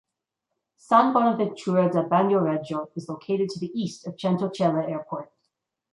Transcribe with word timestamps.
San 0.85 1.13
Bonaventura 1.13 1.87
da 1.87 2.01
Bagnoregio 2.01 2.89
is 2.95 3.07
located 3.07 3.49
to 3.49 3.59
the 3.59 3.69
east 3.79 4.07
of 4.07 4.15
Centocelle 4.17 4.89
Airport. 4.89 5.31